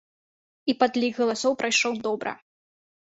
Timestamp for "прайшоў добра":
1.63-2.31